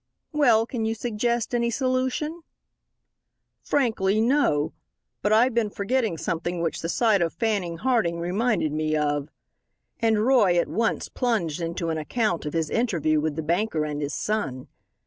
"Well, 0.31 0.65
can 0.65 0.83
you 0.83 0.95
suggest 0.95 1.53
any 1.53 1.69
solution?" 1.69 2.41
"Frankly 3.61 4.19
no. 4.19 4.73
But 5.21 5.31
I've 5.31 5.53
been 5.53 5.69
forgetting 5.69 6.17
something 6.17 6.59
which 6.59 6.81
the 6.81 6.89
sight 6.89 7.21
of 7.21 7.33
Fanning 7.35 7.77
Harding 7.77 8.19
reminded 8.19 8.71
me 8.71 8.95
of," 8.95 9.29
and 9.99 10.25
Roy 10.25 10.57
at 10.57 10.67
once 10.67 11.07
plunged 11.07 11.61
into 11.61 11.89
an 11.89 11.99
account 11.99 12.47
of 12.47 12.53
his 12.53 12.71
interview 12.71 13.21
with 13.21 13.35
the 13.35 13.43
banker 13.43 13.85
and 13.85 14.01
his 14.01 14.15
son. 14.15 14.69